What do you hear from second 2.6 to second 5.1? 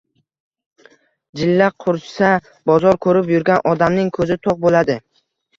bozor ko‘rib yurgan odamning ko‘zi to‘q bo‘ladi.